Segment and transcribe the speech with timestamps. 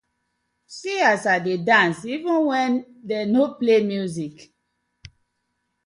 [0.75, 2.71] See as I dey dance even wen
[3.07, 4.35] dem no play music.